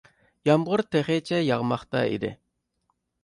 [0.49, 2.31] يامغۇر تېخىچە ياغماقتا ئىدى.